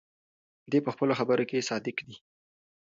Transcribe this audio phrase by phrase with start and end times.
[0.71, 2.15] دی په خپلو خبرو کې صادق دی.